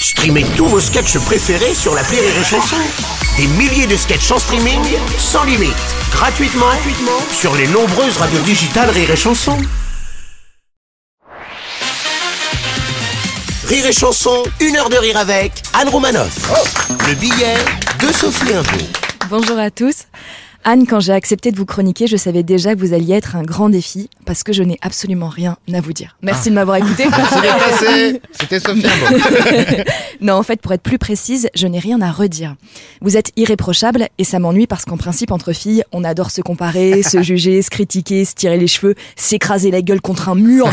[0.00, 2.76] Streamez tous vos sketchs préférés sur la Rire et Chanson.
[3.36, 4.80] Des milliers de sketchs en streaming,
[5.18, 5.74] sans limite,
[6.12, 9.56] gratuitement, gratuitement sur les nombreuses radios digitales Rire et Chanson.
[13.66, 16.38] Rire et Chanson, une heure de rire avec Anne Romanoff.
[17.08, 17.56] Le billet
[18.00, 18.86] de Sophie Impôt.
[19.28, 20.04] Bonjour à tous.
[20.64, 23.42] Anne, quand j'ai accepté de vous chroniquer, je savais déjà que vous alliez être un
[23.42, 26.16] grand défi parce que je n'ai absolument rien à vous dire.
[26.20, 27.04] Merci de m'avoir écouté.
[28.32, 28.84] C'était Sophie.
[30.20, 32.56] non, en fait, pour être plus précise, je n'ai rien à redire.
[33.00, 37.02] Vous êtes irréprochable et ça m'ennuie parce qu'en principe, entre filles, on adore se comparer,
[37.02, 40.68] se juger, se critiquer, se tirer les cheveux, s'écraser la gueule contre un mur,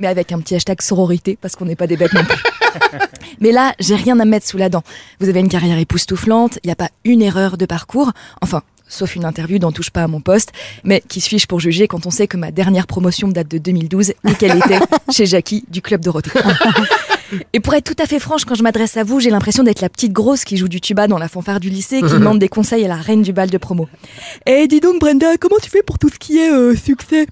[0.00, 2.38] mais avec un petit hashtag sororité parce qu'on n'est pas des bêtes non plus.
[3.40, 4.82] Mais là, j'ai rien à mettre sous la dent.
[5.20, 8.12] Vous avez une carrière époustouflante, il n'y a pas une erreur de parcours.
[8.42, 10.52] Enfin, sauf une interview dont touche pas à mon poste,
[10.84, 13.58] mais qui se fiche pour juger quand on sait que ma dernière promotion date de
[13.58, 14.80] 2012 et qu'elle était
[15.12, 16.30] chez Jackie du Club Dorothée.
[17.52, 19.80] Et pour être tout à fait franche, quand je m'adresse à vous, j'ai l'impression d'être
[19.80, 22.48] la petite grosse qui joue du tuba dans la fanfare du lycée, qui demande des
[22.48, 23.88] conseils à la reine du bal de promo.
[24.46, 27.26] Eh, dis donc Brenda, comment tu fais pour tout ce qui est euh, succès?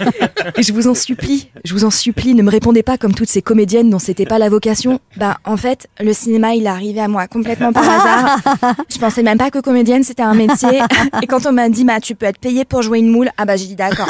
[0.56, 3.28] Et je vous en supplie, je vous en supplie, ne me répondez pas comme toutes
[3.28, 5.00] ces comédiennes dont c'était pas la vocation.
[5.16, 8.38] Bah, en fait, le cinéma, il est arrivé à moi complètement par hasard.
[8.88, 10.80] Je pensais même pas que comédienne c'était un métier.
[11.22, 13.44] Et quand on m'a dit, bah, tu peux être payée pour jouer une moule, ah
[13.44, 14.08] bah, j'ai dit d'accord.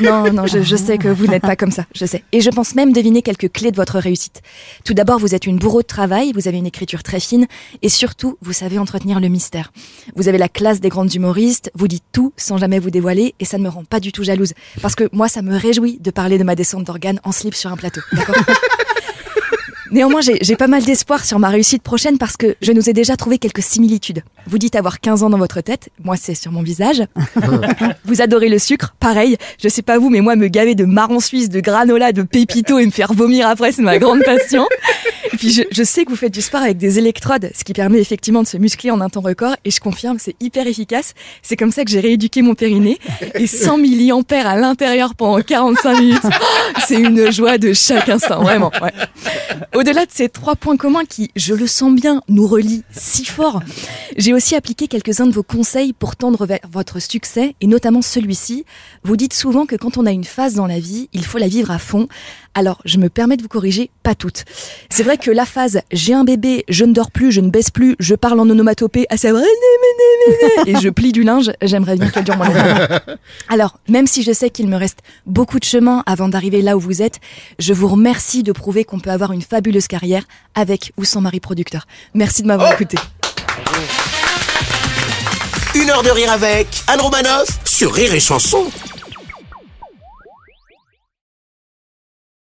[0.00, 2.22] Non, non, je, je sais que vous n'êtes pas comme ça, je sais.
[2.32, 4.40] Et je pense même deviner quelques clés de votre réussite.
[4.84, 7.46] Tout d'abord, vous êtes une bourreau de travail, vous avez une écriture très fine,
[7.82, 9.70] et surtout, vous savez entretenir le mystère.
[10.16, 13.44] Vous avez la classe des grandes humoristes, vous dites tout sans jamais vous dévoiler, et
[13.44, 14.54] ça ne me rend pas du tout jalouse.
[14.80, 17.70] Parce que moi, ça me réjouit de parler de ma descente d'organes en slip sur
[17.70, 18.00] un plateau.
[19.90, 23.16] Néanmoins, j'ai pas mal d'espoir sur ma réussite prochaine parce que je nous ai déjà
[23.16, 24.22] trouvé quelques similitudes.
[24.46, 27.02] Vous dites avoir 15 ans dans votre tête, moi c'est sur mon visage.
[28.04, 29.36] vous adorez le sucre, pareil.
[29.60, 32.78] Je sais pas vous, mais moi me gaver de marron suisse, de granola, de pépito
[32.78, 34.66] et me faire vomir après, c'est ma grande passion.
[35.40, 37.98] Puis je, je sais que vous faites du sport avec des électrodes, ce qui permet
[37.98, 39.56] effectivement de se muscler en un temps record.
[39.64, 41.14] Et je confirme, c'est hyper efficace.
[41.40, 42.98] C'est comme ça que j'ai rééduqué mon périnée.
[43.36, 46.20] Et 100 milliampères à l'intérieur pendant 45 minutes.
[46.24, 48.70] Oh, c'est une joie de chaque instant, vraiment.
[48.82, 48.92] Ouais.
[49.74, 53.62] Au-delà de ces trois points communs qui, je le sens bien, nous relient si fort,
[54.18, 58.66] j'ai aussi appliqué quelques-uns de vos conseils pour tendre vers votre succès, et notamment celui-ci.
[59.04, 61.48] Vous dites souvent que quand on a une phase dans la vie, il faut la
[61.48, 62.08] vivre à fond.
[62.60, 64.44] Alors, je me permets de vous corriger, pas toutes.
[64.90, 67.70] C'est vrai que la phase j'ai un bébé, je ne dors plus, je ne baisse
[67.70, 69.42] plus, je parle en onomatopée, à savoir
[70.66, 72.98] et je plie du linge, j'aimerais bien qu'elle dure moins longtemps.
[73.48, 76.80] Alors, même si je sais qu'il me reste beaucoup de chemin avant d'arriver là où
[76.80, 77.18] vous êtes,
[77.58, 81.40] je vous remercie de prouver qu'on peut avoir une fabuleuse carrière avec ou sans mari
[81.40, 81.86] producteur.
[82.12, 82.98] Merci de m'avoir écouté.
[85.74, 88.66] Une heure de rire avec Anne Romanoff sur Rire et Chanson.